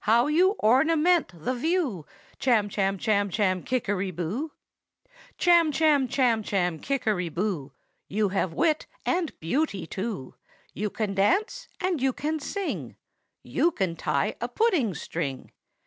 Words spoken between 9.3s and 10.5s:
beauty, too;